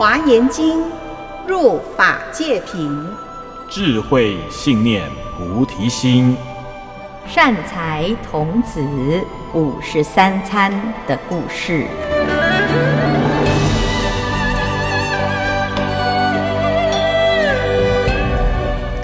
[0.00, 0.82] 华严经
[1.46, 3.06] 入法界品，
[3.68, 6.34] 智慧信念菩提心，
[7.28, 8.80] 善财童子
[9.52, 10.72] 五十三参
[11.06, 11.86] 的故事。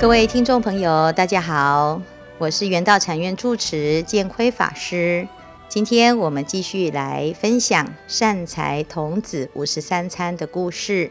[0.00, 2.00] 各位听众朋友，大家好，
[2.38, 5.28] 我是圆道禅院住持见辉法师。
[5.68, 11.10] 今天我们继续来分享善财童子五十三参的故事。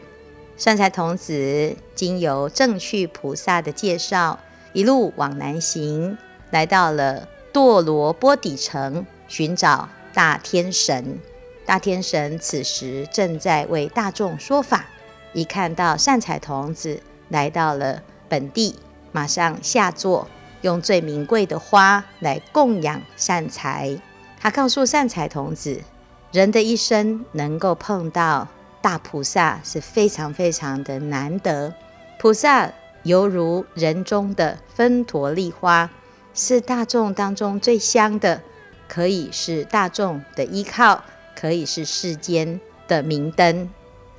[0.56, 4.40] 善财童子经由正趣菩萨的介绍，
[4.72, 6.16] 一路往南行，
[6.50, 11.18] 来到了堕罗波底城，寻找大天神。
[11.66, 14.86] 大天神此时正在为大众说法，
[15.34, 18.74] 一看到善财童子来到了本地，
[19.12, 20.26] 马上下座，
[20.62, 24.00] 用最名贵的花来供养善财。
[24.46, 25.82] 他告诉善财童子，
[26.30, 28.46] 人的一生能够碰到
[28.80, 31.74] 大菩萨是非常非常的难得。
[32.20, 32.70] 菩萨
[33.02, 35.90] 犹如人中的芬陀利花，
[36.32, 38.40] 是大众当中最香的，
[38.86, 41.02] 可以是大众的依靠，
[41.34, 43.68] 可以是世间的明灯。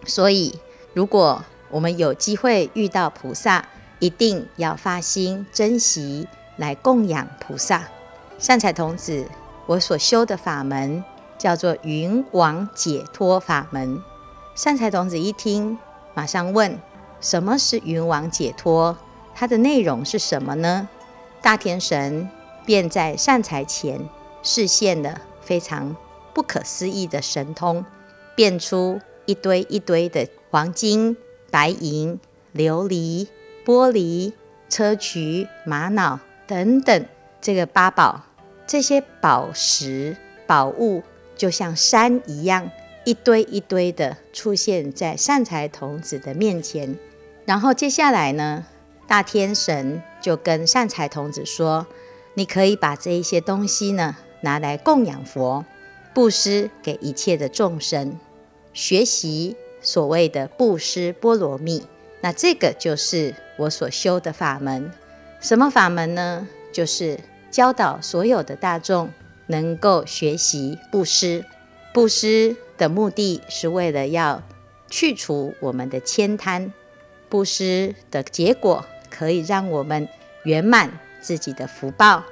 [0.05, 0.59] 所以，
[0.93, 3.65] 如果我们有机会遇到菩萨，
[3.99, 7.87] 一定要发心珍惜来供养菩萨。
[8.37, 9.25] 善财童子。
[9.67, 11.03] 我所修的法门
[11.37, 14.01] 叫做云王解脱法门。
[14.55, 15.77] 善财童子一听，
[16.13, 16.79] 马上问
[17.19, 18.97] ：“什么是云王解脱？
[19.35, 20.87] 它的内容是什么呢？”
[21.43, 22.29] 大天神
[22.65, 24.07] 便在善财前
[24.41, 25.95] 示现了非常
[26.33, 27.85] 不可思议的神通，
[28.35, 31.17] 变出一堆一堆的黄金、
[31.51, 32.17] 白银、
[32.55, 33.27] 琉璃、
[33.65, 34.31] 玻璃、
[34.69, 37.05] 砗磲、玛瑙等等
[37.41, 38.23] 这个八宝。
[38.67, 41.01] 这些宝石宝物
[41.37, 42.69] 就像山一样，
[43.05, 46.97] 一堆一堆的出现在善财童子的面前。
[47.45, 48.65] 然后接下来呢，
[49.07, 51.87] 大天神就跟善财童子说
[52.35, 55.63] ：“你可以把这一些东西呢拿来供养佛，
[56.13, 58.19] 布施给一切的众生，
[58.73, 61.85] 学习所谓的布施波罗蜜。
[62.19, 64.91] 那这个就是我所修的法门。
[65.39, 66.45] 什么法门呢？
[66.73, 67.17] 就是。”
[67.57, 69.09] 教导所有的大众
[69.47, 71.43] 能够学习布施，
[71.91, 74.43] 布施的目的是为了要
[74.91, 76.71] 去除我们的慳贪，
[77.29, 80.07] 布施的结果可以让我们
[80.43, 82.25] 圆满自己的福报，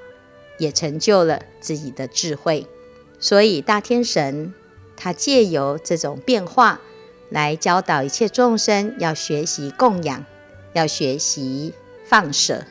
[0.59, 2.67] 也成就了自己的智慧。
[3.19, 4.53] 所以大天神
[4.95, 6.79] 他借由这种变化
[7.31, 10.23] 来教导一切众生要学习供养，
[10.73, 11.73] 要学习
[12.07, 12.63] 放舍。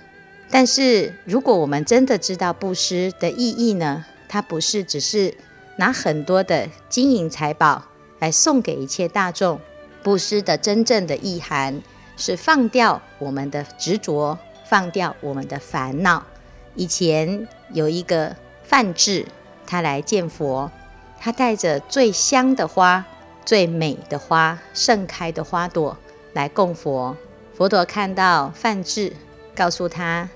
[0.56, 4.04] 但是，如果我们真的知道布施的意义呢？
[4.28, 5.34] 它不是只是
[5.78, 7.82] 拿很多的金银财宝
[8.20, 9.60] 来送给一切大众。
[10.04, 11.82] 布施的真正的意涵
[12.16, 16.25] 是放掉我们的执着，放掉我们的烦恼。
[16.76, 19.26] 以前有一个范志，
[19.66, 20.71] 他来见佛，
[21.19, 23.04] 他带着最香的花、
[23.44, 25.98] 最美的花、盛开的花朵
[26.32, 27.16] 来供佛。
[27.56, 29.12] 佛陀看到范志，
[29.56, 30.28] 告诉他。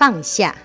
[0.00, 0.56] 放下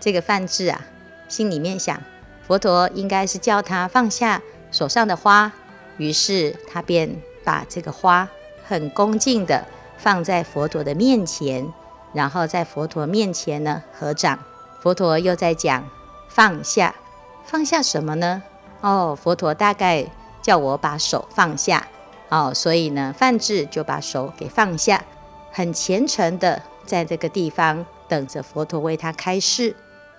[0.00, 0.84] 这个梵志啊，
[1.28, 2.02] 心里面想，
[2.44, 4.42] 佛陀应该是叫他放下
[4.72, 5.52] 手上的花，
[5.96, 8.28] 于是他便把这个花
[8.66, 9.64] 很恭敬地
[9.96, 11.72] 放在佛陀的面前，
[12.12, 14.36] 然后在佛陀面前呢合掌。
[14.80, 15.88] 佛陀又在讲
[16.28, 16.96] 放下，
[17.44, 18.42] 放下什么呢？
[18.80, 20.04] 哦，佛陀大概
[20.42, 21.86] 叫我把手放下，
[22.28, 25.04] 哦，所以呢，范志就把手给放下，
[25.52, 27.86] 很虔诚地在这个地方。
[28.10, 29.76] 等着佛陀为他开示。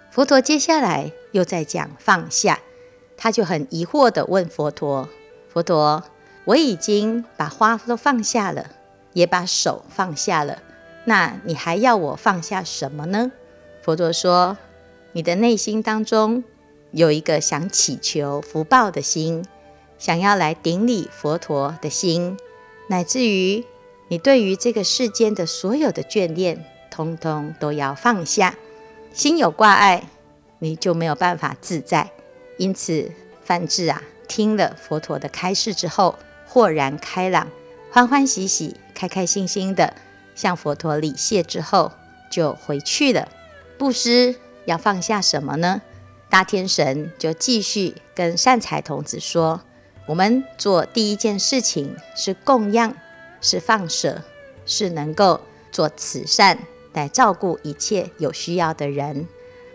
[0.10, 2.60] 佛陀接下来又在讲放下，
[3.18, 5.08] 他就很疑惑地问佛陀
[5.52, 6.04] ：“佛陀，
[6.46, 8.72] 我已经把花都放下了，
[9.14, 10.64] 也把手放下了，
[11.06, 13.32] 那你还要我放下什么呢？”
[13.84, 14.58] 佛陀说
[15.12, 16.44] ：“你的内心当中
[16.92, 19.46] 有一个想祈求福报的心，
[19.98, 22.38] 想要来顶礼佛陀的心，
[22.88, 23.66] 乃至于
[24.10, 28.54] 你对于这个世间的所有的眷恋。”通通都要放下，
[29.14, 30.04] 心有挂碍，
[30.60, 32.12] 你就没有办法自在。
[32.58, 33.10] 因此，
[33.44, 37.48] 范志啊，听了佛陀的开示之后，豁然开朗，
[37.90, 39.96] 欢欢喜喜、开开心心的
[40.36, 41.94] 向佛陀礼谢之后，
[42.30, 43.28] 就回去了。
[43.80, 44.36] 布施
[44.66, 45.82] 要放下什么呢？
[46.30, 49.62] 大天神就继续跟善财童子说
[50.08, 52.96] ：“我们做第一件事情是供养，
[53.42, 54.22] 是放舍，
[54.66, 55.42] 是能够
[55.72, 56.60] 做慈善。”
[56.94, 59.28] 来照顾一切有需要的人，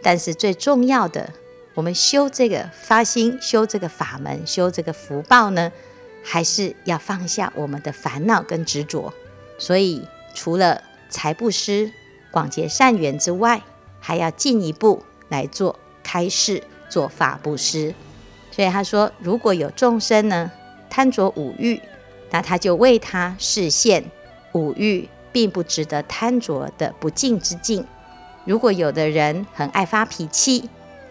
[0.03, 1.33] 但是最重要的，
[1.75, 5.73] 我们修这个发心，修这个法门，修这个福报呢，
[6.23, 9.13] 还是要放下我们的烦恼跟执着。
[9.59, 11.91] 所以，除了财布施、
[12.31, 13.63] 广结善缘之外，
[14.01, 17.95] 还要进一步来做开示、做法布施。
[18.51, 20.51] 所以他说，如果有众生呢，
[20.91, 21.81] 贪着五欲，
[22.31, 24.05] 那他就为他示现
[24.53, 27.87] 五欲并不值得贪着的不净之境。
[28.47, 30.71] 如果有的人很爱发脾气，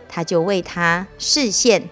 [0.10, 1.88] 他就为他示现，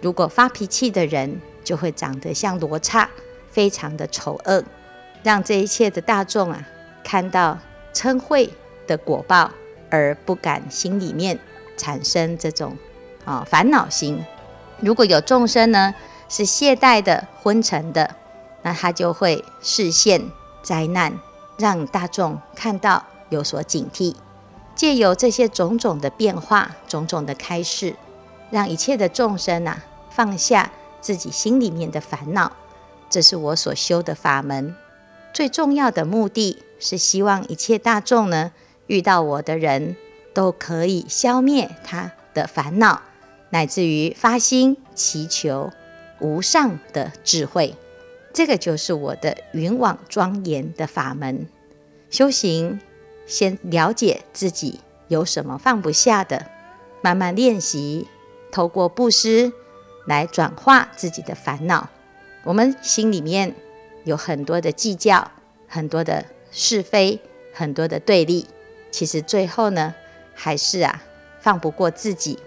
[0.00, 3.10] 如果发脾气的人就会长得像罗刹，
[3.50, 4.64] 非常的丑恶，
[5.22, 6.66] 让这一切的大众啊
[7.04, 7.58] 看到
[7.92, 8.48] 嗔恚
[8.86, 9.50] 的果报，
[9.90, 11.38] 而不敢心里面
[11.76, 12.78] 产生这种
[13.26, 14.24] 啊烦恼心。
[14.80, 15.94] 如果有众生呢，
[16.30, 18.16] 是懈怠的、昏沉的，
[18.62, 20.22] 那他就会示现
[20.62, 21.12] 灾难，
[21.58, 24.14] 让大众看到有所警惕。
[24.74, 27.94] 借由这些种种的变化、种种的开示，
[28.50, 32.52] 让一切的众生啊放下自己心里面的烦恼。
[33.08, 34.74] 这是我所修的法门。
[35.32, 38.52] 最重要的目的是希望一切大众呢，
[38.88, 39.96] 遇到我的人
[40.32, 43.02] 都可以消灭他的烦恼。
[43.50, 45.70] 乃至于发心祈求
[46.18, 47.76] 无上的智慧，
[48.34, 51.46] 这个就是我的云网庄严的法门。
[52.10, 52.80] 修行
[53.26, 56.46] 先了解自己有什么放不下的，
[57.00, 58.08] 慢慢练习，
[58.50, 59.52] 透过布施
[60.04, 61.88] 来转化自己的烦恼。
[62.42, 63.54] 我们心里面
[64.02, 65.30] 有很多的计较，
[65.68, 67.20] 很多的是非，
[67.52, 68.46] 很多的对立，
[68.90, 69.94] 其实最后呢，
[70.34, 71.02] 还是啊
[71.40, 72.40] 放不过自己。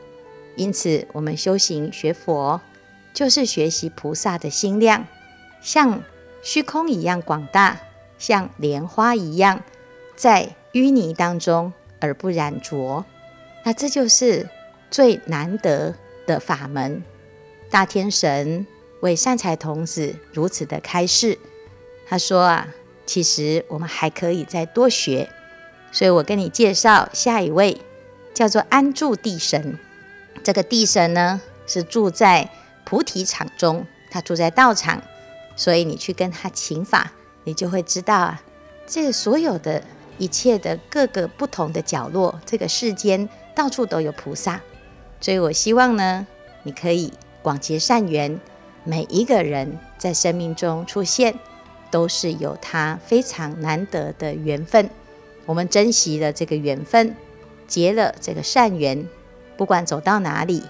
[0.58, 2.60] 因此，我们修行学佛，
[3.14, 5.08] 就是学习菩萨的心量，
[5.62, 6.04] 像
[6.42, 7.80] 虚空一样广大，
[8.18, 9.64] 像莲花一样
[10.16, 13.06] 在淤泥当中而不染浊。
[13.64, 14.48] 那这就是
[14.90, 15.94] 最难得
[16.26, 17.04] 的法门。
[17.70, 18.66] 大天神
[19.02, 21.38] 为善财童子如此的开示，
[22.08, 22.68] 他说啊，
[23.06, 25.30] 其实我们还可以再多学。
[25.92, 27.82] 所以我跟你介绍下一位，
[28.34, 29.78] 叫做安住地神。
[30.44, 32.50] 这个地神呢，是住在
[32.86, 35.02] 菩提场中，他住在道场，
[35.58, 37.12] 所以你去跟他请法，
[37.44, 38.42] 你就会知道啊，
[38.86, 39.84] 这所有的
[40.18, 44.62] 一切的各个不同的角落，这个世间到处都有菩萨，
[45.20, 46.26] 所以我希望呢，
[46.64, 47.12] 你可以
[47.42, 48.40] 广结善缘，
[48.86, 51.38] 每一个人在生命中出现，
[51.90, 54.90] 都是有他非常难得的缘分，
[55.46, 57.16] 我们珍惜了这个缘分，
[57.68, 59.08] 结了这个善缘。
[59.56, 60.64] 不管走到哪里，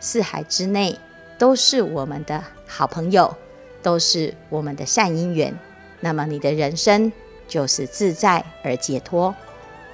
[0.00, 0.98] 四海之内
[1.38, 3.36] 都是我们的好朋友，
[3.84, 5.56] 都是我们的善因缘。
[6.00, 7.12] 那么你的人生
[7.46, 9.32] 就是自在而解脱。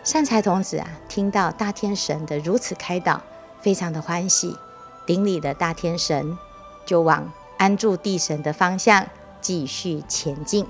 [0.02, 3.20] 善财童子啊，听到大天神的如此开导，
[3.60, 4.56] 非常的欢喜，
[5.04, 6.38] 顶礼的大天神
[6.86, 9.06] 就往安住地神的方向
[9.42, 10.66] 继续前进。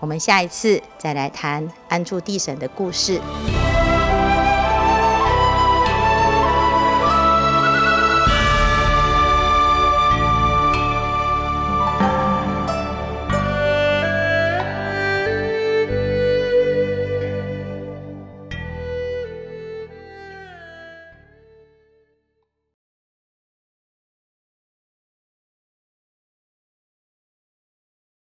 [0.00, 3.20] 我们下一次再来谈安住地神的故事。